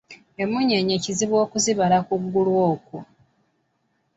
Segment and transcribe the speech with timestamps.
[0.41, 2.99] Emmunyeenye kizibu okuzibala ku ggulu okwo.